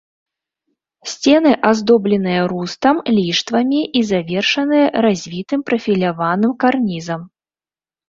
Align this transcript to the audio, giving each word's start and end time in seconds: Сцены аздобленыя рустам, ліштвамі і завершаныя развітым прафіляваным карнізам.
Сцены 1.11 1.51
аздобленыя 1.71 2.41
рустам, 2.55 3.03
ліштвамі 3.19 3.81
і 4.01 4.03
завершаныя 4.15 4.85
развітым 5.11 5.59
прафіляваным 5.71 6.61
карнізам. 6.65 7.21